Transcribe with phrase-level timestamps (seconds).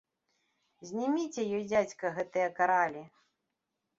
[0.89, 3.03] Знімеце ёй, дзядзька, гэтыя каралі.